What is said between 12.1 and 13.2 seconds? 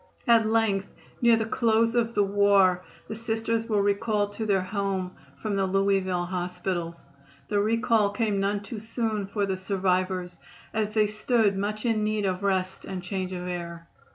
of rest and